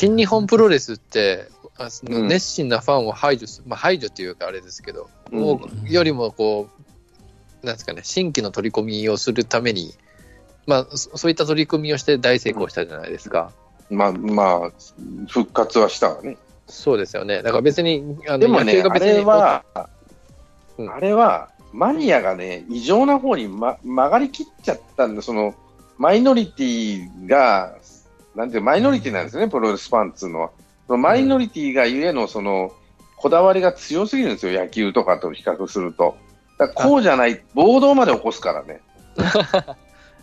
[0.00, 1.48] 新日本プロレスって、
[2.02, 6.70] 熱心なファンを排除する、まあ、排除っていうかあれですけど、うんよりもこ
[7.62, 9.92] う、なんですかね、新規の取り込みをするために、
[10.66, 13.52] まあ、そそういった取り組みをして大成功したじゃないですか。
[13.90, 14.70] まあ、まあ、
[15.28, 16.38] 復活はしたわね。
[16.66, 17.42] そうですよね。
[17.42, 19.64] だから別に、あのでもね、あれは、
[20.78, 25.54] うんあれは、マニアがね、異常な方に、ま、曲がりきっちゃったんで、その、
[25.98, 27.76] マイノリティが、
[28.34, 30.50] なんていうマイノリティなんですよね、プロレスファンっていうのは。
[30.86, 32.72] そのマイノリティがゆえの、その、
[33.16, 36.16] こだわりが強すぎるんですよ、野球とかと比較すると。
[36.58, 38.80] だこうじゃない、暴動まで起こすからね。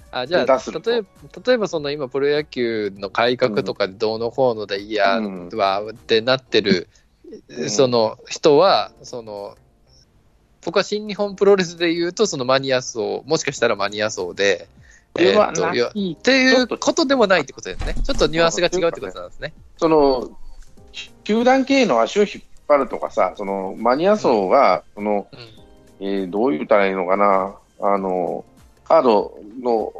[0.09, 1.07] あじゃあ例えば、
[1.45, 6.87] 例えばその今、プロ野球の改革とかでどうのこうので、いやうんわーってなってる、
[7.49, 9.57] うんその人は、その
[10.67, 14.67] 僕は新日本プロレスで言うと、そのマニア層、もしかしたらマニア層で、
[15.17, 17.95] これはえーっといやないっていうことでもないってことですね。
[18.03, 19.53] ちょっとニュアンスが違うってことなんですね。
[19.77, 20.29] その、
[21.23, 25.27] 球団経営の足を引っ張るとかさ、その、マニア層が、その、
[25.99, 28.45] えーどう言ったらいいのかな、あの、
[28.83, 29.93] カードの、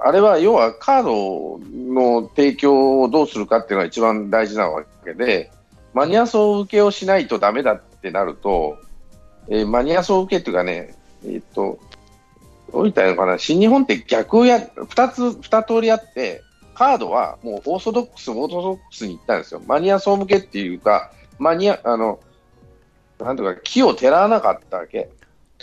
[0.00, 1.60] あれは要はカード
[1.92, 5.50] の提供をどうするかっていうのが一番大事なわけで、
[5.94, 8.76] マニア層受けをしないとダメだってなると、
[9.48, 11.78] えーマニア層受けっていうかね、えーっと、
[12.72, 16.42] どう言ったらいいのかな、新日本って逆をや、二つ、二通りあって、
[16.74, 19.60] カードはもうオーソドックス、オーソドックスに行ったんですよ。
[19.66, 22.18] マニア層向けっていうか、マニア、あの、
[23.20, 25.10] なんとか、木をてらわなかったわけ。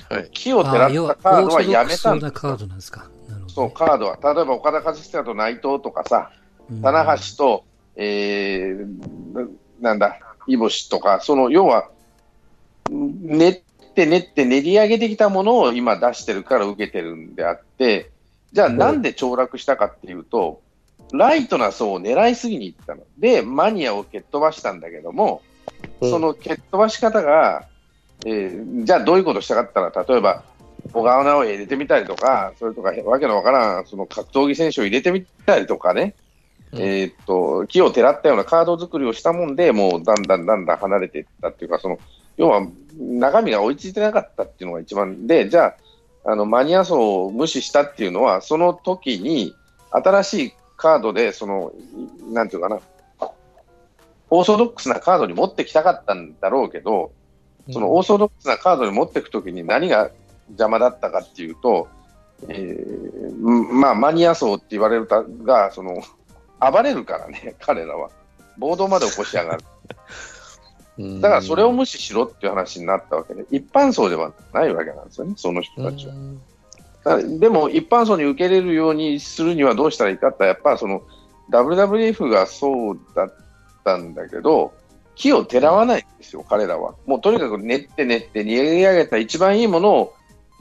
[0.09, 0.29] はい。
[0.31, 3.09] 木をてらったカードはやめたんですなカードなんですか。
[3.27, 4.19] なるほどそう、カードは。
[4.21, 6.31] 例えば岡田和親と内藤とかさ、
[6.71, 7.63] うん棚橋と、
[7.95, 9.47] えー、な
[9.81, 11.89] なんだ、イボシとか、その、要は、
[12.91, 13.61] 練
[13.99, 18.11] って練って練り上げてきたものを今出してるから受けてるんであって、
[18.53, 20.61] じゃあなんで凋落したかっていうと、
[21.11, 23.01] ライトな層を狙いすぎにいったの。
[23.17, 25.41] で、マニアを蹴っ飛ばしたんだけども、
[25.99, 26.09] うん。
[26.09, 27.65] その蹴っ飛ばし方が、
[28.25, 30.43] えーじゃあどういうことしたかったら、例えば、
[30.93, 36.15] 小川直也入れてみたりとか、それとか、わけのわからん、その格闘技選手を入れてみたりとかね、
[36.71, 36.81] うん。
[36.81, 41.99] えーっと、木をてらったようなカード作りをしたもんで、もうだんだんだんだん離れていったっていうか、その、
[42.37, 42.65] 要は
[42.99, 45.75] 中身が追いついてなかったっていうのが一番で、じゃ
[46.25, 49.55] あ、あの、マニア層を無視したっていうのは、その時に、
[49.91, 51.71] 新しいカードで、その、
[52.29, 52.79] いなんていうかな、
[54.29, 57.11] オーソドックスなカードに持ってきたかったんだろうけど、
[57.71, 60.11] そのオーソドックスなカードに持っていくときに何が
[60.49, 61.87] 邪魔だったかっていうと、
[62.47, 66.01] えーんまあ、マニア層って言われるたが、その、
[66.59, 68.09] 暴れるからね、彼らは。
[68.57, 69.63] 暴動まで起こしやがる。
[70.99, 77.21] うんだからそれを無視しろっていう話になったわけで、一般層ではないわけなんですよね、その人たちは。
[77.39, 81.01] でも、一般層に受け入れるようにするにはどうしたらいいかって、やっぱその
[81.51, 83.33] WWF がそうだっ
[83.85, 84.73] たんだけど、
[85.15, 86.95] 木をてらわないんですよ、彼らは。
[87.05, 90.13] もうとにかく練って練って、練り上げた一番いいものを、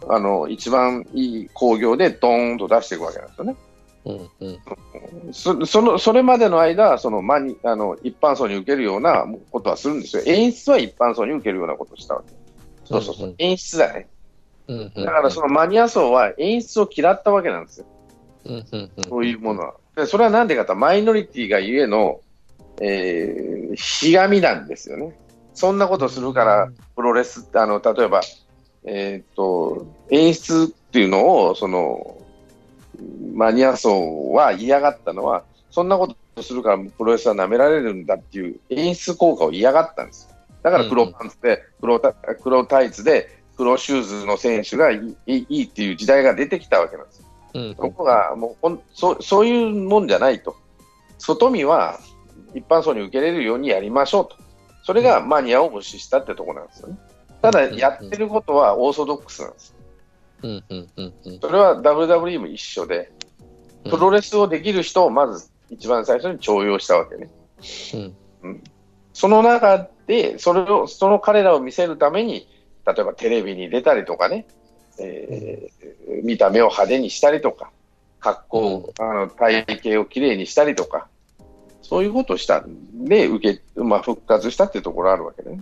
[0.08, 3.56] あの一番いい工業でドーンと出していくわけなんですよね。
[4.04, 4.58] うんうん
[5.32, 10.22] そそのそれまでの間、そのマニあの一般層に受けるようなことはするんですよ。
[10.26, 12.32] 演出は一般層に受けるようなことをしたわけ。
[12.84, 14.08] そうそうそう、うんうん演出だね。
[14.68, 17.86] うんうんだからそのマニア層は演出を嫌ったわけなんですよ。
[18.46, 19.74] うんうんうんそういうものは。
[19.96, 22.20] でそれはなんでかというと、マイノリティがゆえの、
[22.80, 25.18] えー、ひがみなんですよね。
[25.54, 28.20] そんなことするから、プロレスって、あの、例えば、
[28.84, 32.17] えーっと、演出っていうのを、その、
[33.34, 40.36] マニア層は嫌がったのは、そんなことするからプロレスは舐められるんだっていう演出効果を嫌がったんですよ。
[40.62, 47.26] だから黒パンツで、黒タ黒タイツで、黒シューズの選手がいいいいっていう時代が出てきたわけなんですよ。
[47.54, 50.56] うころがもうほんそうそういうもんじゃないと、
[51.18, 51.98] 外見は
[52.54, 54.36] 一般層に受け入れるようにやりましょうと、
[54.84, 56.98] それがマニアを無視したってところなんですよね。
[57.42, 59.74] ただ、うんやってることはオーソドックスなんです。
[60.42, 61.40] うんうんうんうん。
[61.40, 63.10] それは WWE も一緒で、
[63.90, 67.30] プロレスをできる人をまず一番最初に重用したわけね。
[68.42, 68.62] うん。
[69.12, 72.48] その中で、それを、その彼らを見せるために、
[72.86, 74.46] 例えばテレビに出たりとかね、
[74.98, 77.70] えー見た目を派手にしたりとか、
[78.20, 81.08] 格好を、あの体型をきれいにしたりとか、
[81.82, 85.60] そういうことをしたんで、受け、まあ、復活したっていうところあるわけね。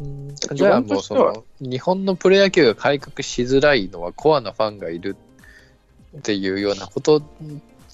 [0.00, 5.16] うんじゃあもうその日本のプロ野球が改革しづらいのはコアなファンがいる
[6.16, 7.22] っていうようなことっ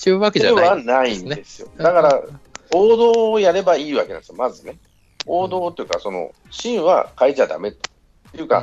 [0.02, 1.68] ていうわけじでゃないはないんですよ。
[1.76, 2.22] だから、
[2.72, 4.76] 王道をやればいいわけなんですよ、まずね。
[5.26, 8.62] 王道というか、その、芯は変えちゃダメっていうか、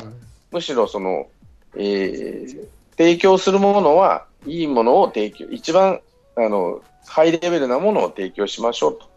[0.51, 1.27] むしろその、
[1.75, 2.67] えー
[2.97, 6.01] 提供するものはいいものを提供、一番
[6.35, 9.10] あのハイレベルなものを提供しましょうと。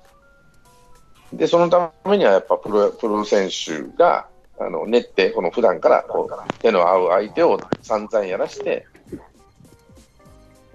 [1.37, 4.29] で、そのためにはやっぱプロプロ選手が、
[4.59, 8.87] あの練って、この普段からこう手の合う相手を散々やらして、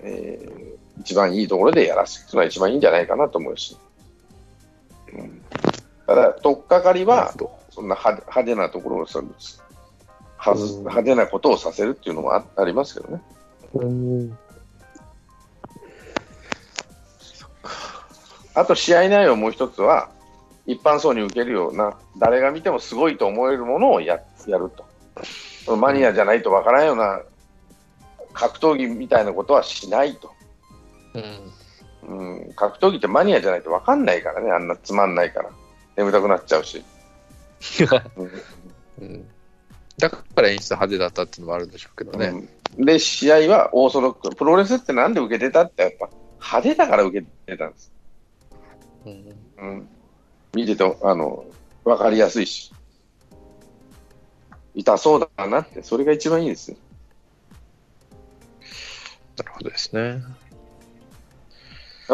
[0.02, 3.78] えー、一番いいところでやらすというのは一番いいんじゃないかなと思うし。
[5.14, 5.42] うん、
[6.06, 7.34] ただ、とっかかりは、
[7.70, 9.64] そんな派手なところをするんです。
[10.40, 13.22] 派手なことをさせるっていうのもあありますけどね。
[13.74, 14.38] うん
[18.56, 20.10] あと試合内容もう一つは、
[20.70, 24.70] 一般層に受けるような、誰が見てもすごいと思えるものをややる
[25.66, 25.76] と。
[25.76, 27.22] マニアじゃないとわからんような
[28.34, 30.32] 格闘技みたいなことはしないと。
[32.06, 35.50] うん、うん、格闘技ってマニアじゃないとわかんないからね、あんなつまんないから。
[35.98, 36.84] 眠たくなっちゃうし。
[39.02, 39.28] うん、
[39.98, 42.48] だから演出派手だったっていうのもあるんでしょうけどね。
[42.78, 44.36] うん、で、試合はオーソドックス。
[44.36, 47.92] プロレスってなんで受けてたってやっぱ派手だから受けてたんです。
[49.06, 49.90] うん、うん、
[50.54, 51.46] 見ててあの
[51.84, 52.72] 分かりやすいし、
[54.76, 56.72] 痛そうだなって、それが一番いいです
[59.38, 60.22] なるほどですね。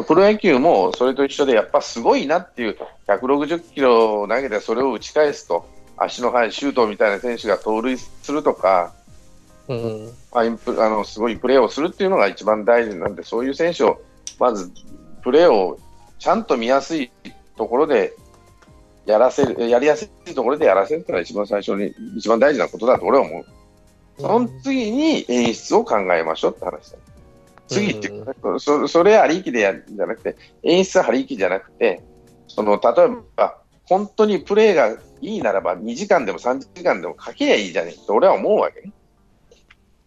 [0.07, 2.77] プロ野球もそれと一緒で、やっぱすごいなっていう、
[3.07, 5.65] 160キロ投げてそれを打ち返すと、
[5.97, 8.93] 足の速いシュートみたいな選手が盗塁するとか、
[9.67, 14.01] うん、あのすごいプレーをするっていうのが一番大事なんで、そういう選手を
[14.37, 14.69] まず
[15.23, 15.79] プレーを
[16.19, 17.11] ちゃんと見やすい
[17.57, 18.13] ところで
[19.05, 23.45] やらせる、やりやすいところでやらせるってのが一番最初に、一番大事なことだと俺は思う。
[24.17, 26.97] その次に演出を考えましょうって話だ。
[27.67, 32.01] 次っていうか、うん、そそれありきでやるんじゃなくて、演出ありきじゃなくて、
[32.47, 38.91] その例えば、本当にプレーがいいならば、2時間でも3時間でもかけりゃいいじゃねえと俺は思うわけね。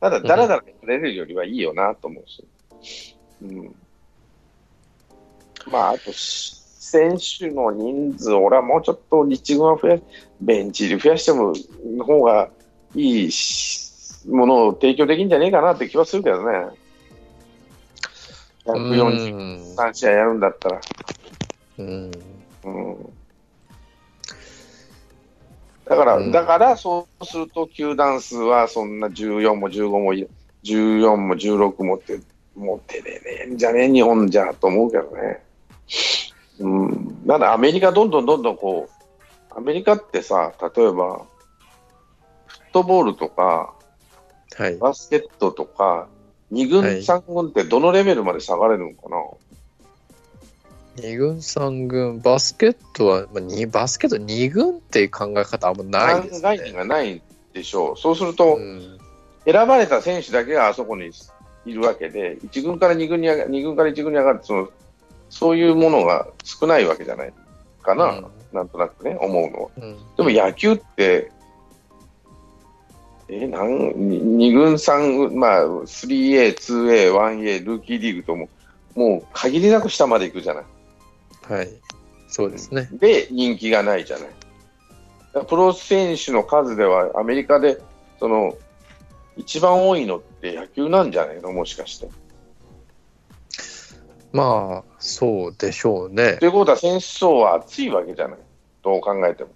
[0.00, 2.46] ただ、だらだらやれるよりはいいよなと思うし。
[3.42, 3.74] うん。
[5.70, 6.12] まあ、あと、
[6.88, 9.98] 選手の人数、俺はもうちょっと日軍は増や、
[10.40, 11.52] ベンチ入り増やしても、
[11.96, 12.48] の方が
[12.94, 13.30] いい
[14.28, 16.68] ものを提供できるんじゃねえかなって気はするけどね。
[18.64, 20.80] 143試合やるんだったら。
[21.78, 22.10] うん。
[22.64, 22.96] うん。
[25.84, 30.14] だから、うん、だからそうすると、球団数はそんな14も15も、
[30.64, 32.18] 14も16もって、
[32.56, 35.47] 持ってねえんじゃねえ、日本じゃと思うけどね。
[37.28, 37.38] うん。
[37.38, 41.26] だからアメリカどんどんどんどんこう、アメリカってさ、例えば、
[42.46, 43.74] フットボールとか、
[44.56, 46.08] はい、バスケットとか、
[46.52, 49.24] 2軍、3軍ってどのレベルまで下がれるのかな、は
[50.96, 56.40] い、2軍、3軍、バスケットは、まあ、バスケット2軍っていう考え方あんまないですね。
[56.40, 57.22] 概念がない
[57.52, 57.96] でしょう。
[57.96, 58.98] そうすると、うん、
[59.44, 61.10] 選ばれた選手だけがあそこに
[61.66, 64.70] いるわけで、1軍から2軍に上が2軍から1軍に上がるその
[65.30, 67.32] そういうものが少ないわけじゃない
[67.82, 69.70] かな、うん、なんとなくね、思うのは。
[69.76, 71.30] うん、でも野球って、
[73.28, 78.48] えなん2軍、3軍、まあ、3A、2A、1A、ルーキーリーグとも、
[78.94, 80.64] もう限りなく下まで行くじゃない。
[81.42, 81.68] はい、
[82.28, 82.88] そうですね。
[82.92, 84.28] で、人気がないじゃない。
[85.46, 87.78] プロ選手の数では、アメリカで、
[88.18, 88.56] その、
[89.36, 91.52] 一番多いのって野球なんじゃないの？
[91.52, 92.08] もしかして。
[94.32, 96.34] まあ、そうでしょうね。
[96.34, 98.38] ということは、選手層は厚いわけじゃない。
[98.82, 99.50] どう考えても。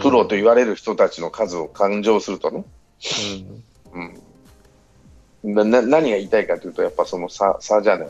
[0.00, 2.64] プロと言われる人たちの数を勘定するとね。
[3.92, 4.22] うん。
[5.44, 8.08] うん、な何が言いたいかというと、やっぱその差差じゃない。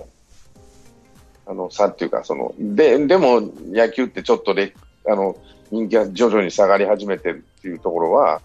[1.44, 3.40] あの差っていうかそので、でも
[3.70, 4.74] 野球ってちょっとで
[5.08, 5.36] あの
[5.70, 8.40] 人気が徐々に下がり始めてるっていうところは、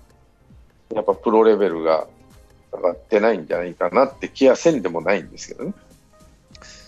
[0.93, 2.07] やっぱプロレベルが
[2.73, 5.73] 上がってないんじゃないかなって気はせんでもないんですけどね。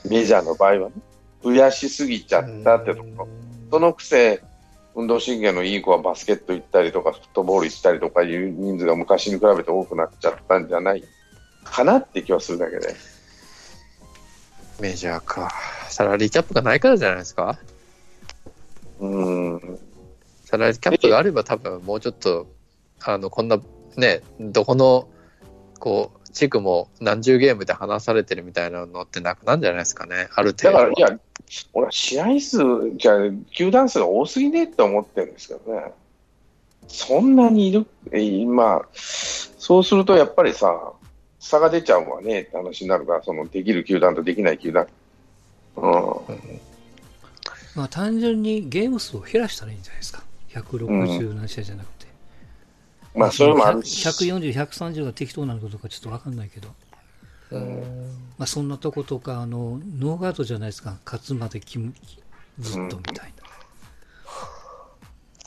[0.06, 0.96] メジャーの場合はね。
[1.44, 3.28] 増やしすぎちゃったってところ。
[3.72, 4.42] そのくせ、
[4.96, 11.04] 運動神経のいい子はバスケット行ったりとか、フットボール行ったりとかいう人数が昔に比べて多くなっちゃったんじゃない
[11.64, 12.96] かなって気はするだけで。
[14.82, 15.52] メジャーか。
[15.90, 17.60] サラリーキャップがないからじゃないですか？
[19.00, 19.80] うん。
[20.46, 22.48] サラリーキャップがあれば多分もうちょっと、
[23.02, 23.60] あの、こんな、
[23.96, 25.08] ね、どこの、
[25.80, 30.78] こう、地区も何十ゲームで離されてるみたいなのってなくなんじゃないですかね、ある程度。
[30.78, 31.20] だから、いや、
[31.74, 32.58] 俺は試合数、
[32.98, 33.14] じゃ
[33.52, 35.92] 球団数が多すぎねって思ってるんですけどね。
[36.88, 40.94] そんなにいる、今、そうするとやっぱりさ、
[41.40, 44.88] 差が出ちゃうわねって話になるから、そのできる球団とできない球団。
[45.78, 45.94] うん。
[47.76, 50.24] まあ単純にゲーム数を減らしたらいいんじゃないですか。
[50.50, 51.99] 160何試合じゃなくて。
[53.16, 56.70] まあ、それもある140、130が適当なのかどうかちょっと分かんないけど。
[58.38, 60.98] まあ、そんなとことか、あの、ノーガードじゃないですか。
[61.06, 61.80] 勝つまでき
[62.60, 63.34] ずっとみたい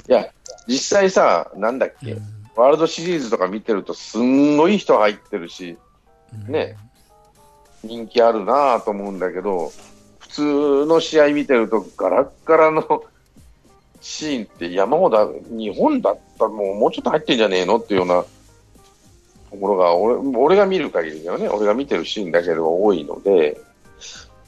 [0.08, 0.16] な。
[0.18, 0.32] いや、
[0.66, 2.22] 実際さ、なんだっけ、うん。
[2.56, 5.78] ワールドシリーズとか見てると、すんごい人入ってるし、
[6.46, 6.52] うん。
[6.52, 6.76] ね。
[7.84, 9.72] 人気あるなぁと思うんだけど、
[10.18, 13.04] 普通の試合見てると、ガラッガラの
[14.02, 18.24] シーンって山ほど、日本だったらもうもうちょっと入ってんじゃねえのっていうような
[19.50, 23.60] ところが俺、俺が見る限りではね、俺が見てるシーンだけでは多いので、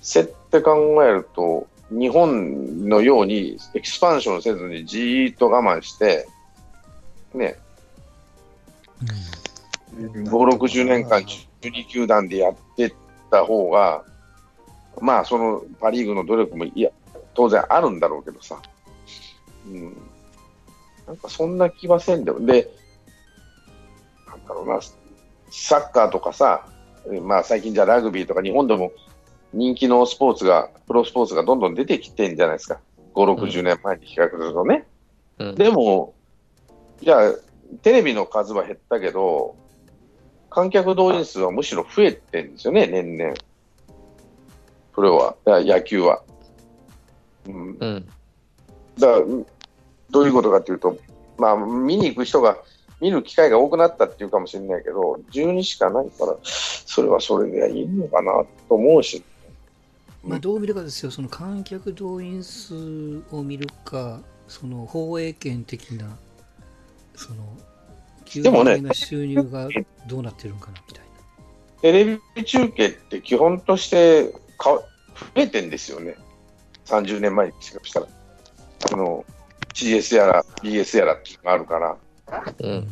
[0.02, 6.26] 設って考えると、日本のようにエキスパンションせずにじーっと我慢して、
[7.32, 7.56] ね、
[9.94, 11.20] 5、60年間
[11.60, 12.94] 12球団でやってっ
[13.30, 14.02] た方が、
[15.00, 16.90] まあ、そのパ・リーグの努力もいや
[17.34, 18.60] 当然あるんだろうけどさ、
[19.66, 19.96] うん、
[21.06, 22.70] なんかそんな気はせんでも、で、
[24.26, 24.80] なんだろうな、
[25.50, 26.66] サッカーとかさ、
[27.22, 28.92] まあ、最近じゃラグビーとか日本でも
[29.52, 32.80] 人気のスポーツが、プロスポーツがどんどん出てきてんじゃないですか、
[33.14, 34.86] 5、60年前に比較するとね。
[35.38, 36.14] うんでも、
[37.00, 37.32] じゃあ、
[37.82, 39.56] テレビの数は減ったけど、
[40.50, 43.34] 観客動員数はむしろ増えてるんですよね、年々。
[44.92, 46.22] プロは、野球は。
[47.46, 48.08] うん、うん。
[48.98, 49.24] だから、
[50.14, 50.96] どういうことかというと、
[51.38, 52.56] まあ、見に行く人が、
[53.00, 58.32] 見る機会が多くなったっていうかもしれないけど、12しかないから、それはそれでいいのかな
[58.68, 59.24] と思うし、
[60.22, 66.16] まあ、どう見るかですよ、その観客動員数を見るか、その放映権的な、
[67.16, 67.42] その、
[68.40, 69.68] でもね球団の収入が
[70.06, 71.10] どうなってるんかなみたいな。
[71.82, 74.82] テレビ中継って基本としてか増
[75.34, 76.14] えてんですよね。
[76.86, 78.06] 30年前に比較したら。
[78.92, 79.24] あの、
[79.74, 81.96] CS やら BS やらっていうのがあるから、
[82.60, 82.88] うん。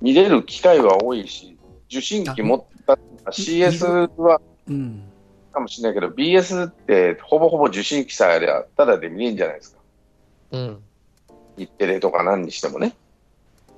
[0.00, 1.56] 見れる機会は多いし、
[1.88, 2.98] 受信機持った、
[3.30, 5.02] CS はうん。
[5.52, 9.78] かもしれないけど、BS ってほぼほぼ受信機さえあれば、ただで見れるんじゃないですか。
[10.50, 10.82] うん。
[11.56, 12.94] 日テレとか何にしてもね。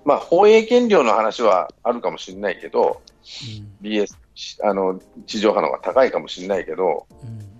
[0.04, 3.02] まあ、放映権料の話はあるかもしれないけど、
[3.82, 4.16] BS、
[4.62, 7.55] あの、地上波の方が高いかもしれないけど、うん。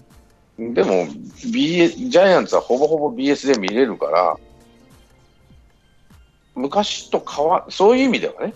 [0.59, 1.07] でも、
[1.53, 4.37] BS、ジャイアンツはほぼほぼ BS で見れるから、
[6.55, 8.55] 昔と変わ、そういう意味ではね、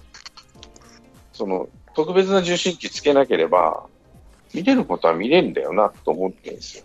[1.33, 3.85] その、特別な受信機つけなければ、
[4.55, 6.85] 見れることは見れるんだよなと思ってるんですよ。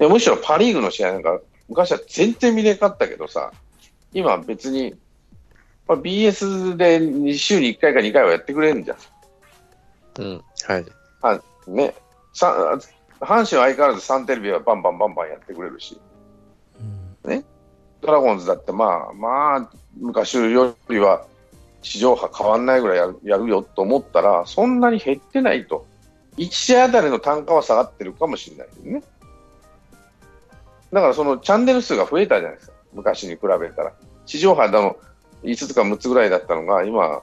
[0.00, 3.52] いやむしろパ・リーグの試合なんか、昔は全然見れなかったけどさ、
[4.12, 4.94] 今は別に、
[5.88, 8.98] まあ、BS で週に1回か2回はやってくれるんじゃん。
[10.18, 10.42] うん。
[11.20, 11.70] はい。
[11.70, 11.94] ね。
[12.32, 12.78] さ
[13.20, 16.00] 阪神は相変わらずサンテレビはバンバンバンバンやってくれるし、
[17.24, 17.44] うん。
[18.00, 21.26] ドラゴンズだってまあまあ、昔よりは
[21.82, 25.86] 地上波変わんないぐらいやるやるよと思ったら、そんなに減ってないと。
[26.36, 29.02] 1試合あたりの単価は下がってるかもしれないね。
[30.92, 32.74] だからそのチャンネル数が増えたじゃないですか。
[32.92, 33.92] 昔に比べたら。
[34.26, 34.96] 地上波の
[35.42, 37.22] 5つか6つぐらいだったのが、今、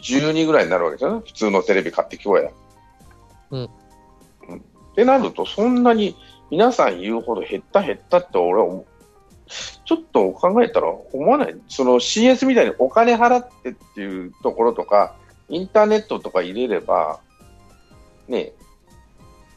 [0.00, 1.22] 12ぐらいになるわけですよね。
[1.24, 2.50] 普通のテレビ買ってきょうや。
[3.50, 3.70] うんうん。
[4.96, 6.16] ってなると、そんなに
[6.50, 8.86] 皆さん言うほど減った減ったって俺は思う
[9.84, 11.56] ちょっと考えたら思わない？
[11.68, 15.14] その CS みたいにお金払ってっていうところとか、
[15.50, 17.20] インターネットとか入れれば、
[18.26, 18.52] ね、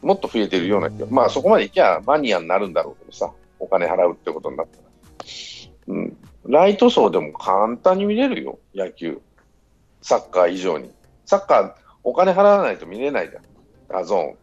[0.02, 4.84] もっと増えてるようなまあそこまでいきゃマニアになるんだろうけどさ、お金払うってことになったら。
[5.88, 6.18] うん。
[6.48, 9.22] ライト層でも簡単に見れるよ、野球。
[10.02, 10.92] サッカー以上に。
[11.26, 13.44] サッカー、お金払わないと見れないじゃん。
[13.90, 14.36] DAZN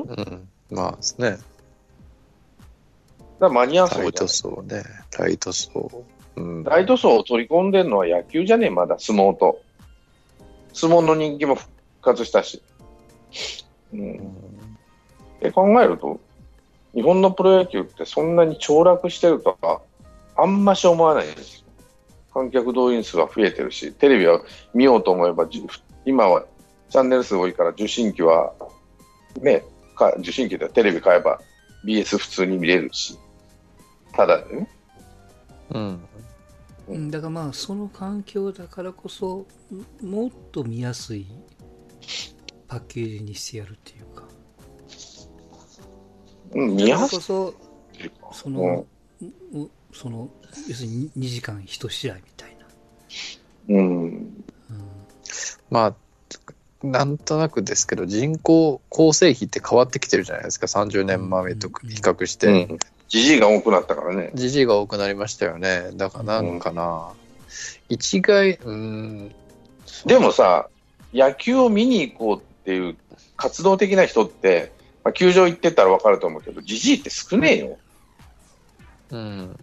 [0.00, 0.22] って。
[0.22, 0.48] うん。
[0.70, 1.38] まあですね。
[3.40, 4.82] だマニア層ライト層ね。
[5.18, 6.04] ライト層。
[6.36, 6.64] うん。
[6.64, 9.60] ライト層を取り込んでるのは野球じゃねえ、まだ相撲と。
[10.72, 11.70] 相撲の人気も復
[12.02, 12.62] 活したし。
[13.92, 14.16] うん。
[14.16, 16.20] って考えると、
[16.94, 19.82] 日本のプロ野球ってそんなに凋落してるとか、
[20.36, 21.64] あんまし思わないんですよ。
[22.32, 24.40] 観客動員数は増えてるし、テレビは
[24.74, 25.66] 見ようと思えば、じゅ
[26.04, 26.44] 今は
[26.90, 28.52] チャンネル数多いから受信機は、
[29.40, 31.40] ね、か受信機でテレビ買えば
[31.84, 33.18] BS 普通に見れるし、
[34.12, 34.68] ただでね。
[35.70, 36.00] うん。
[36.88, 39.46] うんだからまあその環境だからこそ
[40.02, 41.26] もっと見やすい
[42.68, 44.24] パッケージにしてやるっていうか
[46.52, 47.54] うん、見だからやすこそ
[47.98, 48.32] いか。
[48.32, 48.86] その、
[49.22, 50.28] うその
[50.68, 52.66] 要するに2時間1試合みたいな、
[53.76, 54.04] うん。
[54.06, 54.44] うん
[55.70, 55.94] まあ、
[56.84, 62.52] なんとなくですけど、人口構成比って変わってきてるじゃないですか、30年前と比較しうて。
[62.52, 62.78] ん。
[63.08, 64.30] じじいが多くなったからね。
[64.34, 65.90] じじいが多くなりましたよね。
[65.94, 67.12] だからなんかな、
[67.88, 69.34] 一概、うん、
[70.04, 70.68] でもさ、
[71.12, 72.96] 野球を見に行こうっていう
[73.36, 74.72] 活動的な人って、
[75.04, 77.78] まあ、球場行ってたら分かると思うけど、じじいって少ねえよ。
[79.10, 79.56] うん。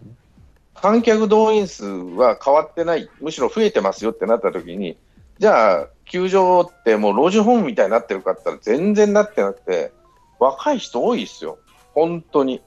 [0.74, 4.96] 観客動員数は変わってない、むしろ増えてますよってなった時に、
[5.38, 9.92] じゃあ、球場ってもう老人ホームみたいになってるかって言ったら全然なってなくて、
[10.38, 11.58] 若い人多いですよ、
[11.94, 12.60] 本当に。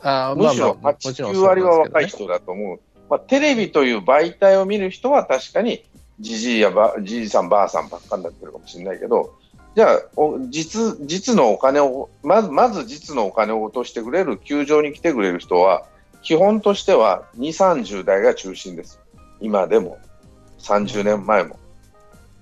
[0.00, 2.80] あーむしろまあまあ8、もちろん9割は若い人だと思う。
[3.10, 5.84] まあ、テレビという媒体を見る人は確かに
[6.20, 9.34] じじいやばじじいさんばあさんばっかになってるかもしれないけど、
[9.74, 15.84] じゃあお実実のお金をまずまず実のお金を落としてくれる球場に来てくれる人は
[16.22, 19.00] 基本としては2、30代が中心です。
[19.40, 19.98] 今でも
[20.60, 21.58] 30年前も。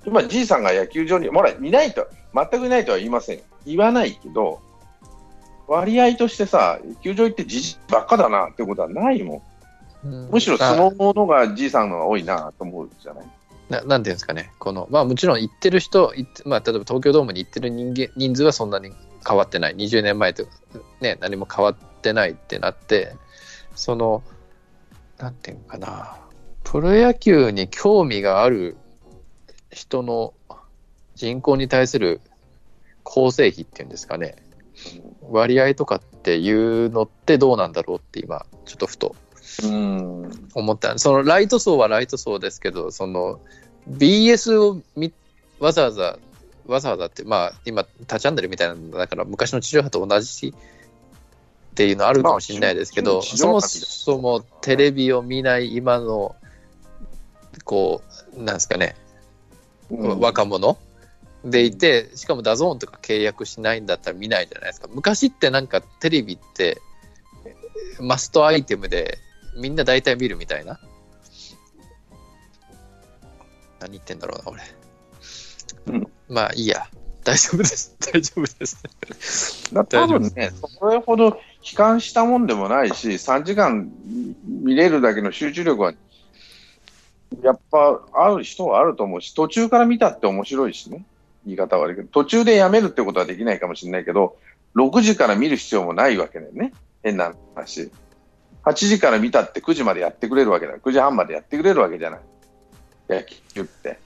[0.07, 3.41] 今、じいさんが野球場に、ほら、いないと、全くいないとは言いません。
[3.67, 4.61] 言わないけど、
[5.67, 9.37] 割合としてさ、球場行ってじじばっかだなってことはないもん。
[9.39, 13.27] うんむしろ相撲のがじいさんのが多いなと思うじゃない？
[13.69, 16.13] ななんていうんですかね、このまあ、もちろん行ってる人、
[16.45, 18.93] まあ、例えば東京ドームに行ってる人間人数はそんなに
[19.27, 20.45] 変わってない、20年前と、
[21.01, 23.17] ね、何も変わってないってなって、
[23.75, 24.23] その、
[25.19, 26.17] なんていうのかな、
[26.63, 28.77] プロ野球に興味がある
[29.77, 30.33] 人の
[31.15, 32.23] 人口に対する
[33.03, 34.37] 構成比っていうんですかね、
[35.29, 39.15] 割合とかっていうのってどうなんだろうって今、ちょっとふと
[39.65, 40.49] うん。
[40.55, 40.99] 思った。
[40.99, 43.39] そのライト層はライト層ですけどその
[43.89, 45.13] BS を見
[45.61, 46.19] わざわざ
[46.67, 50.53] わざわざってまあ今タチャンネルみたいなのだから昔の地上波と同じっ
[51.75, 56.35] ていうのあるかもしれないですけど、まあ地そもそもテレビを見ない今の
[57.65, 58.03] こ
[58.37, 59.06] うなんですかね、うん
[59.91, 60.79] 若者。
[61.45, 64.89] でいてしかも DAZN とか契約しないんだったら見ないじゃないですか。
[64.93, 66.81] 昔ってなんかテレビって
[68.01, 69.19] マストアイテムで
[69.57, 70.81] みんな大体見るみたいな。
[73.79, 74.63] 何言ってんだろうな俺、
[75.87, 76.09] うん。
[76.29, 76.89] まあいいや。
[77.27, 77.97] 大丈夫です。
[78.13, 79.75] 大丈夫です。
[79.75, 81.41] だ多分ね、それほど悲
[81.75, 83.91] 観したもんでもないし、3時間
[84.47, 85.93] 見れるだけの集中力は、
[87.43, 91.05] やっぱある人はあると思うし、途中から見たって面白いしね、
[91.45, 94.37] 言い方悪いけど、途中でやめるってことはできないかもしれないけど、
[94.75, 97.91] 6時から見る必要もないわけだよね、変な話。
[98.65, 102.21] 8時から見たって9時までやってくれるわけだ、9時半までやってくれるわけじゃない、
[103.09, 103.99] 野球って。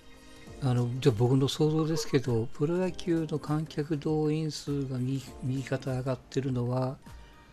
[0.62, 6.98] あのじゃあ僕の想像ですけどプロ野球の観客動員数が右右肩上がってるのは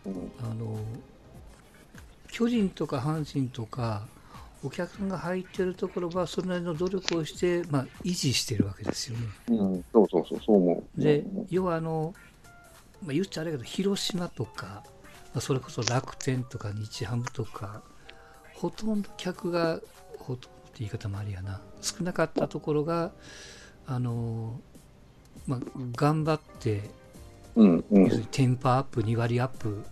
[0.04, 0.78] うんあの
[2.30, 4.06] 巨人とか阪神とか
[4.64, 9.26] お客さんが入ってるところはそれなりの努力をして、まあ、維持してるわけですよね。
[9.48, 11.00] うん、そうそうそう、そう思う。
[11.00, 12.14] でうん要はあの、
[13.04, 14.82] まあ、言っちゃあれだけど広島とか、
[15.32, 17.82] まあ、それこそ楽天とか日ハムとか
[18.54, 19.80] ほとんど客が
[20.18, 23.12] ほとんどって言い方もありやな少なかったところが
[23.86, 24.60] あの、
[25.46, 25.60] まあ、
[25.92, 26.90] 頑張って
[27.56, 29.82] うん、うんテンパアップ2割アップ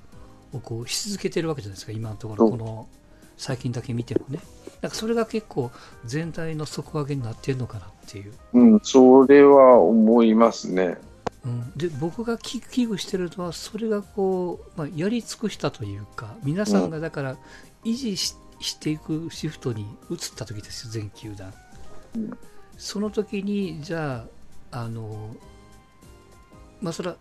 [0.52, 2.88] をこうし続けてるわけじゃないですか今のところうんこの
[3.37, 4.40] 最近だけ見てもね。
[4.83, 5.70] なんかそれが結構
[6.05, 8.33] 全体の底上げになってるのかなっていう。
[8.53, 10.99] うん、それは思いますね。
[11.44, 17.37] うん、で僕が危危惧してるのはそれがこう、まあ、やり尽くしたというか皆さんがだから
[17.85, 21.55] 維持し,、していくシフトに移った時ですよ全球団、
[22.16, 22.31] うん。
[22.77, 24.27] その時にじゃ
[24.72, 25.37] ああの
[26.81, 27.16] まあそれは、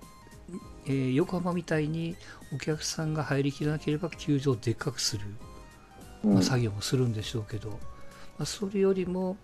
[0.88, 2.16] えー横浜みたいに
[2.54, 5.38] お客さんが入りきらなければ球場をでっかくする、うん
[6.24, 7.78] まあ、作業もするんでしょうけど、ま
[8.40, 9.38] あ、それよりも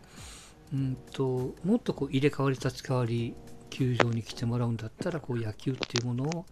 [0.74, 3.36] うんともっとこう入れ替わり立ち替わり
[3.70, 6.46] 球場に来てもらうんだったらこう野球っていうものを、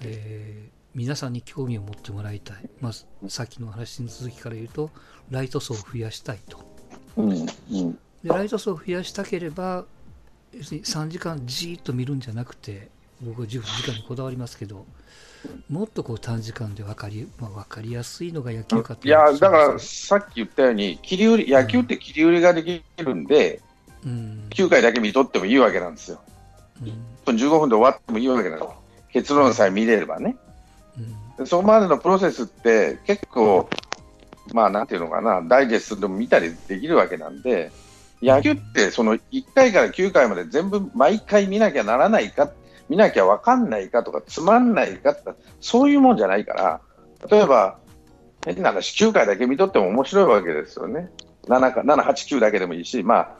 [0.00, 4.90] えー皆さんに興味を持ってもらいたい、まあ、さっきの話の続きから言うと
[5.30, 6.58] ライト層を増やしたいと。
[7.16, 7.46] うん、うん、
[7.92, 9.84] でライト層を増やしたければ
[10.52, 12.88] 要するに3時間じーっと見るんじゃなくて
[13.20, 14.84] 僕は10時間にこだわりますけど
[15.68, 23.60] もっとこう短時間で分かり,、まあ、分かりやすいのが野球かといや、だからうさっき言ったように、切り売り、野球って切り売りができるんで、
[24.08, 26.20] ん、9回だけ見とってもいいわけなんですよ。
[26.82, 26.92] うん1
[27.26, 28.74] 分15分で終わってもいいわけなんですよ。
[29.12, 30.36] 結論さえ見れればね。
[30.98, 33.68] うんでそこまでのプロセスって結構、
[34.52, 37.70] まあなんていうのかな、ダイジェストでも見たりできるわけなんで、
[38.22, 42.50] 野球ってその1回から9回まで全部毎回見なきゃならないか、
[42.90, 46.80] 見なきゃ分かんないかとか、つまんないかって、そういうもんじゃないから、
[47.30, 47.78] 例えば、
[48.44, 51.08] 変な話、9回だけ見とっても面白いわけですよね。
[51.46, 53.36] 7, か7 8、9だけでもいいし、まあ、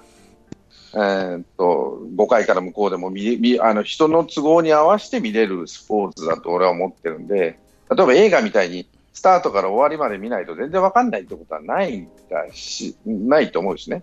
[0.93, 7.61] えーっと5回から向こうでも見見あの人の都合に合わせて見れるスポーツだと俺は思ってるんで、
[7.91, 14.03] 例えば映画みたいにスタートから終わりまで見ないと全然わかんないってことはないだし、ないと思うしね。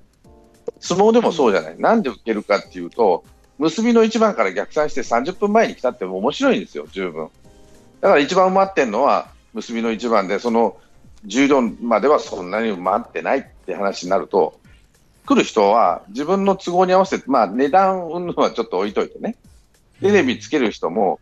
[0.79, 1.79] 相撲でもそうじゃない。
[1.79, 3.23] なんで受けるかっていうと、
[3.58, 7.30] 結びの一番から逆算して30分前に来たって面白いんですよ、十分。
[8.02, 10.78] だから一番待ってるのは、結びの一番で、その
[11.26, 14.60] 重量まではそんなに待ってないって話になると、
[15.26, 19.36] 来る人は自分の都合に合わせて、まあ、値段云々はちょっと置いといてね、
[20.02, 21.20] テレビつける人も、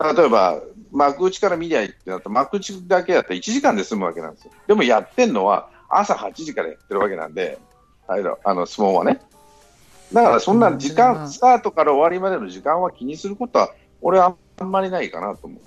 [0.00, 4.52] 例えば幕内から見りゃいいってなったら、幕内だけやったら1時間で済むわけなんですよ。
[4.66, 7.58] でもやってんのは朝8時からやってるわけなんで、
[8.08, 9.20] あの相撲はね。
[10.14, 15.60] だからそんな時間、スタートから終わりまでの時間は気にすることは、俺はあんまりないかなと思う。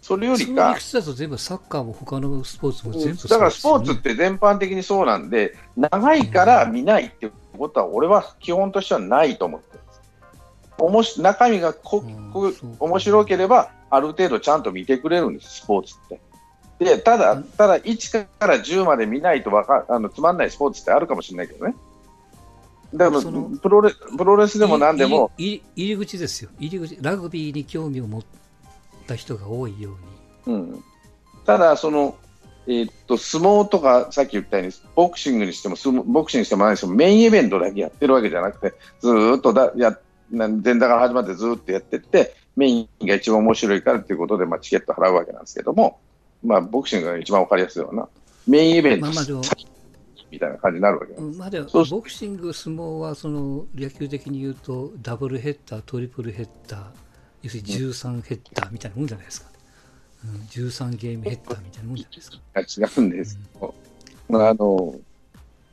[0.00, 9.76] それよりか、だと全部サッカーも他のスポーツも全部、だからスポーツって全般的にそうなんで、長いから見ないってことは、俺は基本としてはないと思って
[10.78, 16.20] おもし中身がここ面白ければ、ある程度ちゃんと見てくれるんです、スポーツって。
[16.78, 21.74] でただ、ただ1から10まで見ないとわかあのつまんないスポーツってあるかもしれないけどね。
[22.94, 23.22] だから
[23.60, 25.30] プロレプロレスでも何でも。
[25.36, 26.50] 入り口ですよ。
[26.58, 28.22] 入り口、ラグビーに興味を持っ
[29.06, 29.96] た人が多いよ
[30.46, 30.56] うに。
[30.56, 30.84] うん、
[31.44, 32.16] ただその、
[32.66, 39.96] えー、っと、相撲とか、さっき言ったように、ボクシングにしても、ボクシングにしても何にしても、メインイベントだけやってるわけじゃなくて、ずっとだや
[40.30, 46.00] 前座から始まってずっとやってって、メインが一番面白いからということで、まあ、チケット払うわけなんですけども、
[46.44, 48.08] まあ、ボクシングが一番わかりやすいような、
[48.48, 49.24] メインイベント、まあ、
[50.30, 51.20] みたいな感じになるわけ。
[51.20, 56.82] まあ、でもボクシング、相撲はその野球的に言うと、ダブルヘッダー、トリプルヘッダー、
[57.42, 59.50] 要するに13ヘッダーみたいなもんじゃないですか。
[60.24, 62.98] うん、13ゲームヘッダーみたいなもんじゃないですか。
[62.98, 63.38] 違うんです
[64.28, 64.94] うん、あの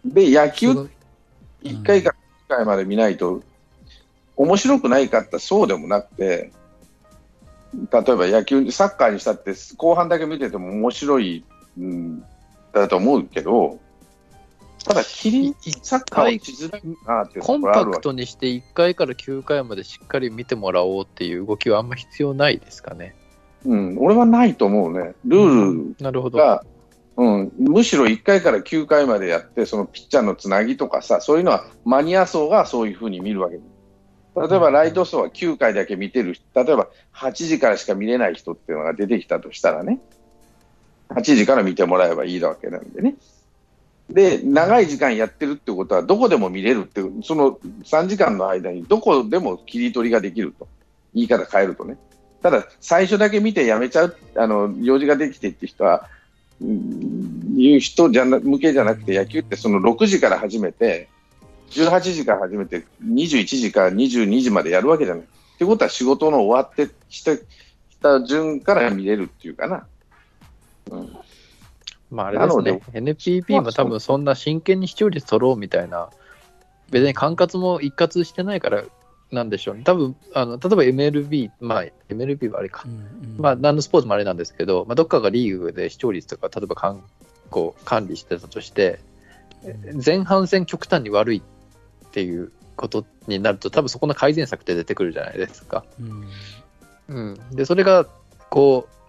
[0.05, 0.71] で、野球、
[1.63, 2.15] 1回か
[2.49, 3.41] 2回まで見ないと、
[4.35, 6.51] 面白くないかってそうでもなくて、
[7.73, 11.43] 例えば野球、サッカーにしたって後半だけ見てても面白い、
[11.79, 12.23] ん、
[12.71, 13.79] だと思うけど、
[14.83, 23.15] ただ、キリン、サッカーしづらいなってコンパクトにして1回から9回までしっかり見てもらおうっていう動きはあんま必要ないですかね。
[23.65, 25.13] うん、俺はないと思うね。
[25.25, 26.61] ルールが、なるほど
[27.15, 33.59] うん、むしろ1回から9回までやって、そのピッチャーのつなぎとかさ、そういうのはマニア層がそういうふうに見るわけ
[34.35, 39.99] 例えばライト層は9回だけ見てる例えば8時からしか見れない人っていうのが出てきたとしたらね、
[41.09, 43.15] 8時から見てもらえばいいわけなんでね。
[44.13, 50.67] で、長い時間やってるってことは、どこでも見れるって、その3時間の間にどこでも切り取りができると。
[51.13, 51.97] 言い方変えるとね。
[52.41, 56.07] ただ、最初だけ見てやめちゃう、あの、用事ができてって人は、
[56.61, 61.09] いう人じゃな向けじゃなくて、野球ってその6時から始めて、
[61.71, 65.23] 18時から始めて、21時から22時までやるわけじゃない。
[65.23, 67.39] ってことは仕事の終わってして
[68.01, 69.87] た順から見れるっていうかな。
[70.91, 71.17] うん、
[72.13, 76.09] まああれですね、NPP も多分そんな真剣に視聴率取ろうみたいな、
[76.91, 78.83] 別に管轄も一括してないから
[79.31, 79.81] なんでしょうね。
[79.83, 87.03] 多分あの例えば MLB、まあ MLB はあれか、うんうん、まあ何のスポーツもあれなんですけど、まあ、どっかがリーグで視聴率とか、例えばかん
[87.49, 88.99] こう管理してたとして、
[90.05, 95.83] 前半戦極端に悪いっていうことになると、多分そこの改善策って出てくるじゃないですか。
[95.99, 96.27] うん、
[97.07, 98.05] うん、でそれが
[98.51, 99.02] こう、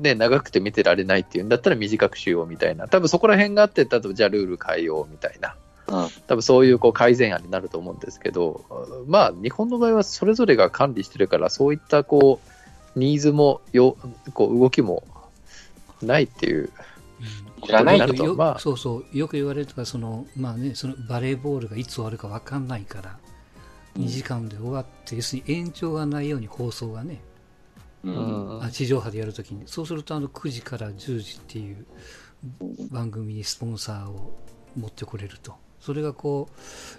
[0.00, 5.54] ね、長くて見てられないっていうんだったら短くしようみたいな、多分そこら辺があって、例えばじゃあルール変えようみたいな。
[5.88, 8.64] うん、多分そういうこう改善案になると思うんですけど、
[9.06, 12.40] まあ、日本の場合はそれぞれが管理してるから、そういったこ
[12.94, 13.96] うニーズもよ
[14.34, 15.02] こう動きも
[16.02, 16.70] ないっていう。
[17.64, 18.34] いらないと。
[18.34, 23.18] まあ、そうそうよく言われるのがその、まあね、そのバレーボールがいつ終わるか分かんないから、
[23.96, 27.20] 2時間で終わって、要するに延長がないように放送がね、
[28.04, 31.86] うん、あ地上波でやるときに、そうするとあの9時から10時っていう
[32.90, 34.38] 番組にスポンサーを
[34.76, 36.48] 持ってこれると、それがこ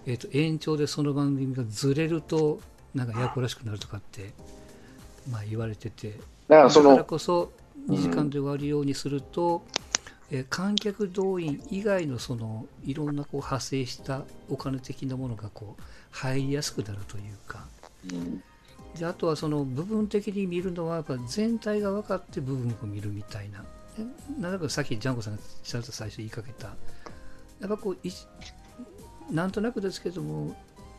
[0.05, 2.59] う、えーと、延長でその番組がずれると、
[2.93, 4.33] なんかややこらしくなるとかって、
[5.29, 7.51] まあ、言われてて、だからこそ
[7.87, 9.79] 2時間で終わるようにすると、うん。
[10.31, 15.81] え観客動員以外のそのいろんなこう派生したお金的なものがこう
[16.11, 17.65] 入りやすくなるというか、
[18.11, 18.43] うん、
[18.97, 23.63] であとはその部分的に見るのはやっぱ全体が分かって部分を見るみたいな。
[24.39, 26.67] なんかさっきジャンコさんがちと最初言いかけた。
[27.59, 30.55] やっぱこうなんとなくですけども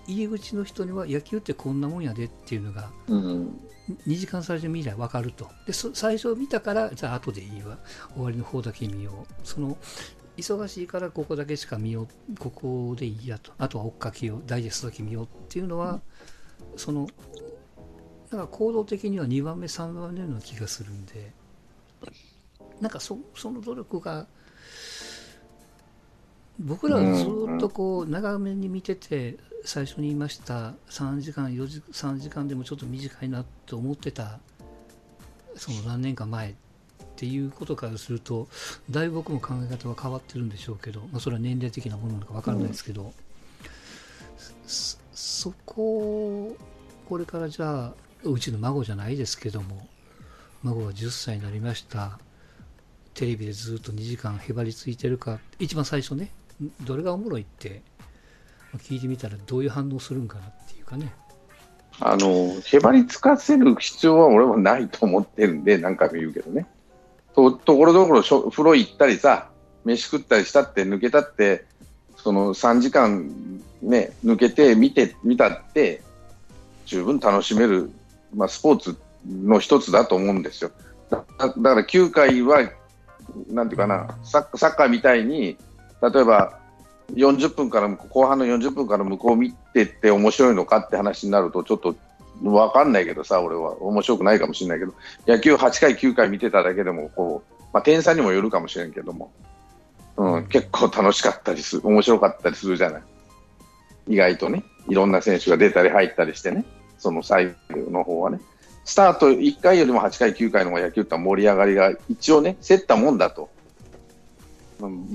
[0.07, 3.61] 入り口の人には野球ってこんなもんやでっていうのが、うん、
[4.07, 5.48] 2時間最初見りゃ分かると。
[5.66, 7.79] で最初見たからじゃあ後でいいわ。
[8.14, 9.35] 終わりの方だけ見よう。
[9.44, 9.76] その
[10.37, 12.09] 忙しいからここだけしか見よう。
[12.38, 13.53] ここでいいやと。
[13.59, 16.00] あとは追っかけようダイジェストだけ見ようっていうのは、
[16.72, 17.09] うん、その
[18.30, 21.32] だから行動的には2番目3番目のような気がするんで
[22.80, 24.26] なんかそその努力が
[26.58, 34.38] 僕らはずっとこう長めに見てて最初に言いました3時間4時3時間でもちょっと短いなと思ってた
[35.56, 36.54] その何年か前っ
[37.16, 38.48] ていうことからすると、
[38.88, 43.12] だいぶ僕も考え方は変わってるんでしょうけど、まあ、それは年齢的なものなのか分からないですけど、うん、
[45.12, 46.56] そこを
[47.06, 49.87] これからじゃあうちの孫じゃないですけども
[50.62, 52.18] 孫が10歳になりました。
[53.14, 55.40] テレビでずっと2時間へばりついてるか。
[55.59, 56.30] 一番最初ね
[56.83, 57.83] どれがおもろいって
[58.78, 61.12] 聞いてみたらどういう反応するんかなっていうかね。
[61.98, 66.66] あのへばりつかせる必要は俺はないと思ってるんで何回も言うけどね。
[67.35, 69.50] とところどころ風呂行ったりさ
[69.85, 71.64] 飯食ったりしたって抜けたって
[72.16, 73.30] その3時間
[73.83, 76.02] ね抜けて見て見たって
[76.87, 77.90] 十分楽しめる、
[78.34, 80.70] まあ、スポーツの一つだと思うんですよ。
[81.10, 82.70] だから9回は
[83.48, 85.56] なんていうかなサッカーみたいに
[86.02, 86.58] 例えば
[87.14, 91.96] 40分から後半の40分から向こう見てって面白いのかって話になるとちょっと
[92.42, 93.82] 分かんないけどさ俺は。
[93.82, 94.94] 面白くないかもしれないけど。
[95.26, 99.30] 野球8回、9回見てただけでもこう、まあ、点差にもよるかもしれんけども、
[100.16, 103.02] うん、結構楽しかったりする面白かったりするじゃない。
[104.08, 104.64] 意外とね。
[104.88, 106.64] いろんな選手が出たり入ったりしてね。
[107.00, 108.40] その最後の方はね。
[108.84, 113.50] スタート1回よりも8回、9回の方が野球って盛り上がりが一応ね競ったもんだと。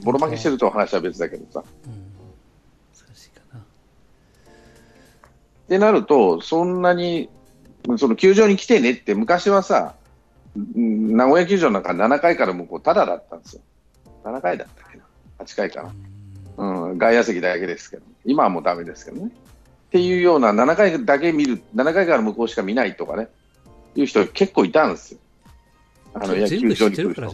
[0.04, 1.64] ボロ負けしてると話は別だけどさ。
[5.66, 7.30] ってなると、そんなに、
[7.98, 9.96] その球場に来てねって、昔はさ、
[10.56, 13.62] 名古屋球場なんか7回から向こう、ただだったんですよ。
[14.24, 15.04] 7回だったっけな、
[15.40, 15.94] 8回かな。
[16.58, 19.32] うん、外野席だけですけど、今はもうだめですけどね。
[19.96, 23.30] っていうような、7回だけ見る、7回から向こうしか見ないとかね、
[23.96, 25.20] いう人結構いたんですよ。
[26.14, 27.24] あの野球場に来る人。
[27.24, 27.32] い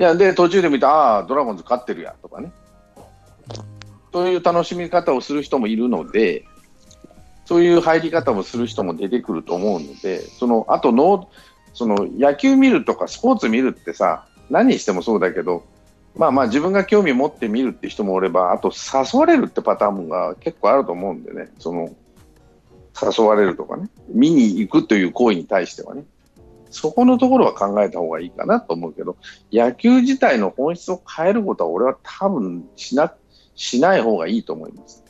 [0.00, 2.50] や、で、途中で見て、ああ、ドラゴンズ勝ってるやとかね。
[4.12, 6.44] そういう楽しみ方をする人もいるので、
[7.44, 11.28] そういう入り方もする人も出てくると思うので、そのあとの
[11.74, 15.64] その野球見るとかスポーツ見るってさ、何してもそうだけど、
[16.16, 21.90] まあまあ自分が興味持って見るって人もおれば、あと誘われるってパターンが結構あると思うんでね、その
[23.00, 26.04] 誘われるとかね、見に行くという行為に対してはね。
[26.68, 29.16] そこのところは考えた方がいいかなと思うけど、
[29.52, 33.14] 野球自体の本質を変えることは、俺は多分しな
[33.54, 35.02] しない方がいいと思います。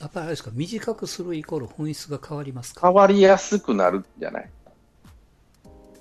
[0.00, 2.80] やっぱりあれですか、短くするイコール本質が変わりますか？
[2.88, 4.50] 変わりやすくなるんじゃない、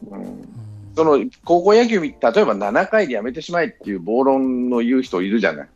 [0.09, 0.49] うん、
[0.95, 5.69] その高校野球、例えば7回でやめてしまえっていう暴論の言う人いるじゃない、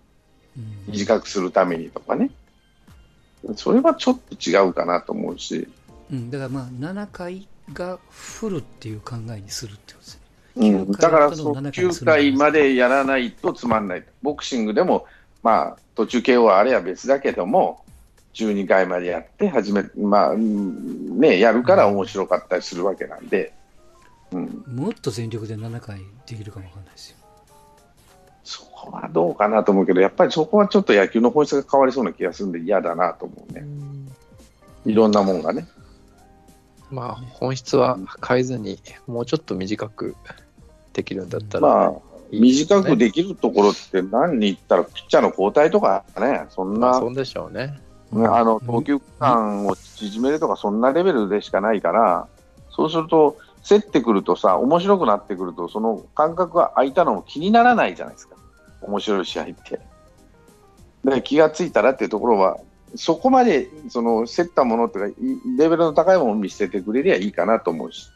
[0.88, 2.30] 短くするためにとかね、
[3.56, 5.68] それはちょっと違うかなと思うし。
[6.12, 10.20] うん、だからまあ7回がフルっていう考えにするってことです
[10.56, 10.70] ね。
[10.70, 15.06] うん、だからその9回までやらないとつまんない、ボクシングでも、
[15.44, 17.84] まあ、途中 KO はあれは別だけども、
[18.34, 23.54] 12回までやって始め、まあね、やるから面白かったりするわけなんで、
[24.32, 27.18] うん、もっと全力で7回できるかもわかんないですよ。
[28.44, 33.66] そこはどうかなと思うけど、やっぱりそこはちょっと野球の本質が変わりそうな気がするんで嫌だなと思うね。
[34.86, 35.68] いろんなもんがね。
[36.90, 40.16] まあ、本質は変えずに、もうちょっと短く
[40.94, 41.94] できるんだったら、まあ、
[42.32, 47.80] 短くできるところって何に言ったら、ピッチャーの交代とかね、そんな、そうでしょうね。
[48.14, 52.28] あの投球間を縮めるとか、そんなレベルでしかないから、
[52.70, 53.38] そうすると、
[53.68, 58.36] 競ってくるとさ、面白くなってくると、その感覚が空いたのも気にならないじゃないですか、
[58.82, 59.80] 面白い試合って。
[61.04, 62.58] で気がついたらっていうところは、
[62.96, 65.22] そこまでその競ったものっていうか、
[65.58, 68.10] レベルの高いものを見せてくれりゃいいかなと思うし、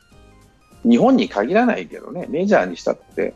[0.83, 3.33] 日本に限らないけどね、メジャーにしたって、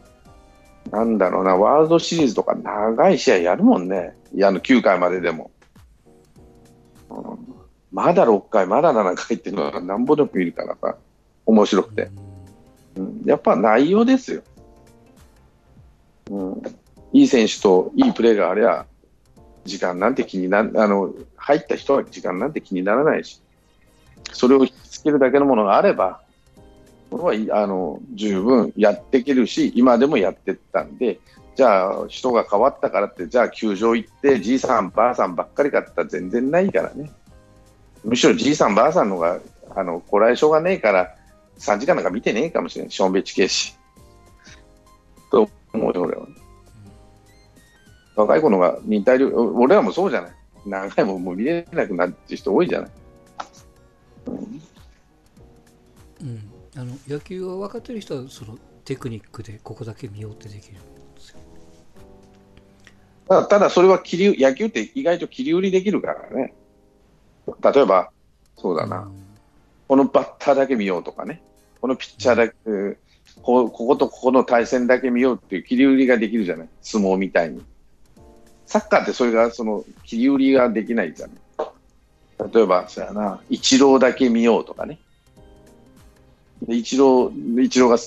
[0.92, 5.52] なんだろうな、ワールドシリーズとか長い試合やるもんね、いやあの9回まででも、
[7.10, 7.56] うん。
[7.92, 10.98] まだ6回、まだ7回っていうのはなんぼでも見るからさ、
[11.46, 12.10] 面白くて。
[12.98, 14.42] うん、やっぱ内容ですよ。
[16.32, 16.62] うん、
[17.14, 18.86] いい選手といいプレーがありゃ、
[19.66, 23.42] 時間なんて気になあの入った人は時間なんて気にならないし、
[24.32, 26.22] それを引きつけるだけのものがあれば、
[27.12, 31.20] これはあの十分やっていけるし、今でもやってったんで、
[31.56, 37.12] じゃあ人が変わったからって、じゃあ球場行って、じいさん、ばあさんばっかりかってったら全然ないからね。
[38.04, 39.40] むしろじいさん、ばあさんのが、
[39.76, 41.16] あのこらえ性がねえから、
[41.60, 43.78] 3時間なんか見てねえかもしれない、しょんべちけし。
[45.32, 46.28] と思うよ、俺は。
[48.16, 50.32] 若い子のが忍耐力、俺らもそうじゃない。
[50.66, 52.92] 何回ももう見れなくなって人多いじゃない。
[54.28, 54.36] うん、
[56.22, 61.40] うん、あの野球は分かってる人はそのテクニックでここだけ見ようってできるんですよ。
[63.28, 66.54] ただただそれは切り野球って意外と切り売りできるからね。
[67.62, 68.10] 例えば、
[68.58, 69.25] そうだな、うん、
[69.88, 71.42] このバッターだけ見ようとかね、
[71.82, 72.56] このピッチャーだけ、
[73.42, 77.64] ここことここの対戦だけ見ようっていう切り売りができるじゃない、相撲みたいに。
[78.66, 81.36] サッカーってそれが、その切り売りができないじゃない。
[82.54, 85.00] 例えば、そうやな、イチローだけ見ようとかね。
[86.64, 87.98] でイチロー、イチローが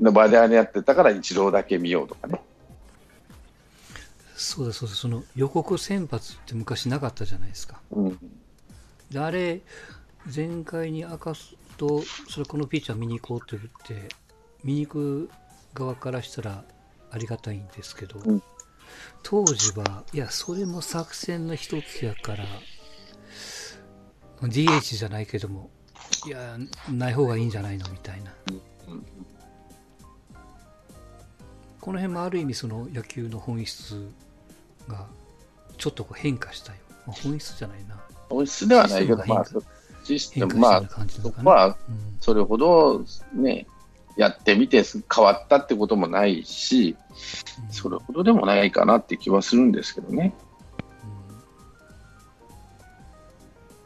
[0.00, 2.40] の場でやってたからイチローだけ見ようとかね。
[4.36, 7.80] そうだそうだ、その予告先発って昔なかったじゃないですか。
[7.90, 8.18] うん、
[9.10, 9.60] であれ、
[10.34, 14.14] 前回に明かすと、それこのピッチャー見に行こうって言って、
[14.62, 15.30] 見に行く
[15.74, 16.64] 側からしたら
[17.10, 18.42] ありがたいんですけど、うん
[19.22, 22.44] 当時は、いや、それも作戦の一つやから、
[24.42, 25.70] DH じゃないけども、
[26.26, 26.56] いや、
[26.90, 28.32] ない方がいいんじゃないのみたいな。
[31.80, 34.10] この辺もある意味その野球の本質
[34.88, 35.06] が
[35.78, 36.78] ちょっとこう変化したよ。
[37.06, 37.98] まあ、本質じゃないな。
[38.28, 39.46] 本質ではないけど、まあ、
[40.08, 41.76] システム、まあ、そこは
[42.20, 43.66] それほどね、
[44.16, 46.96] やってみて変わったってこともないし、
[47.70, 50.34] それほどでもないかなって気はするんですけどね。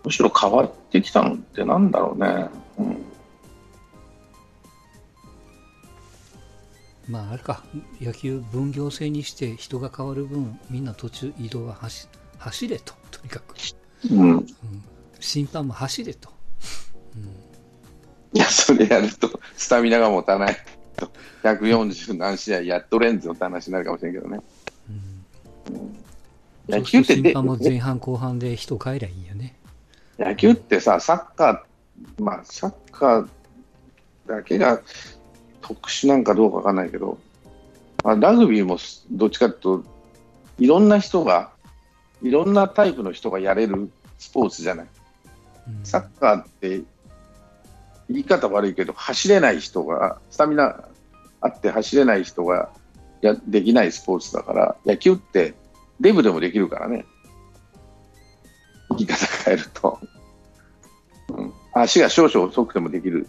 [0.04, 2.48] むしろ変わってきたのってなんだろうね。
[2.78, 3.04] うん。
[7.08, 7.64] まああれか。
[8.00, 12.08] 野球分業制にして人が変わる分みんな途中移動は走
[12.38, 13.54] 走れととにかく、
[14.10, 14.30] うん。
[14.30, 14.46] うん、
[15.22, 16.28] 審判も走れと、
[18.34, 20.56] いや、それやると、スタミナが持たない
[20.96, 21.10] と、
[21.42, 24.40] 140何試合やっとレンズのって話になるかもしれんけどね。
[26.68, 29.56] うん、野球って審判も前半後半で人変えりゃいいよね。
[30.18, 33.28] 野球ってさ、サッカー、まあ、サッカー
[34.26, 34.80] だけが
[35.60, 37.18] 特殊なんかどうかわかんないけど、
[38.02, 38.78] まあ、ラグビーも
[39.10, 39.84] どっちかというと、
[40.58, 41.50] いろんな人が、
[42.22, 44.86] いろんなタイプの人がやれるスポーツじゃない。
[45.68, 46.82] うんサッカーって
[48.08, 50.84] 言い方悪いけど、走れない人が、スタミナ
[51.40, 52.70] あって走れない人が
[53.20, 55.54] やできないスポーツだから、野球って
[56.00, 57.04] デブでもできるからね。
[58.90, 59.98] 言い方変えると。
[61.28, 63.26] うん、足が少々遅くてもできる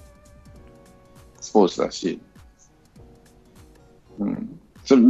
[1.40, 2.20] スポーツだし、
[4.20, 5.02] うん、それ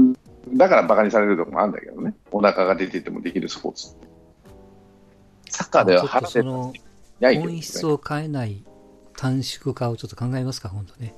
[0.54, 2.14] だからバカにされるとこもあるんだけどね。
[2.32, 3.96] お腹が出ててもできるスポーツ。
[5.50, 6.93] サッカーでは腹出てそのないけど、ね、
[7.24, 8.64] 本質を変えない
[9.16, 11.16] 短縮化をちょっと考えますか、今度ね。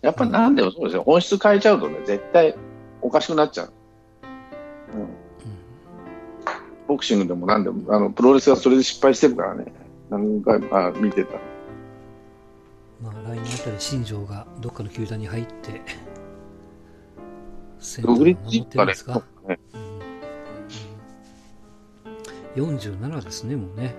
[0.00, 2.54] やっぱなんでもそうですよ、本質変えちゃうとね、絶対
[3.02, 3.72] おかしくなっちゃう。
[4.94, 5.08] うん、
[6.86, 9.72] ボクシングでもなんでも、あのプロレスはそれで失敗してるからね、
[10.08, 11.34] 何回もあ見てた。
[13.02, 15.82] まあ、来年あたり新庄がどっかの球団に入って、
[17.80, 19.22] センターを独立守ってるんですか？
[19.48, 19.87] ね、うんうん
[22.58, 23.94] 47ですね、もうね。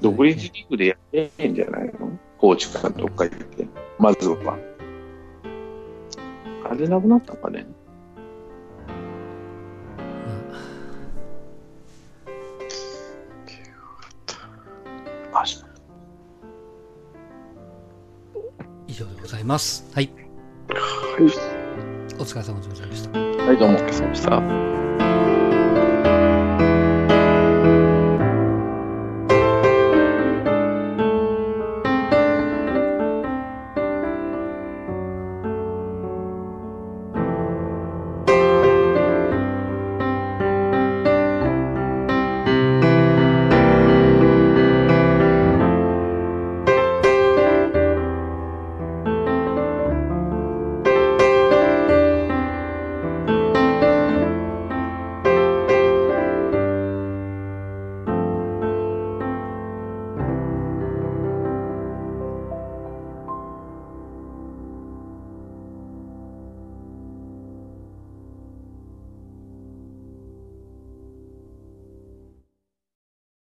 [0.00, 2.18] 独立リーグでやってへんじゃないの？
[2.38, 3.66] コーチからどっか行って、
[3.98, 4.58] まずは。
[6.68, 7.66] あれなくなったかね。
[18.86, 19.90] 以上でございます。
[19.94, 20.10] はい。
[20.68, 21.22] はい。
[22.18, 23.18] お疲れ様でございました。
[23.18, 23.76] はい、どうも。
[23.76, 24.89] お疲れ様でした。